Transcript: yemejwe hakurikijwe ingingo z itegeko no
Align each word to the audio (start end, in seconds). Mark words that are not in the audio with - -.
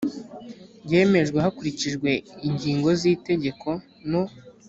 yemejwe 0.91 1.37
hakurikijwe 1.45 2.09
ingingo 2.47 2.89
z 2.99 3.01
itegeko 3.13 3.69
no 4.09 4.23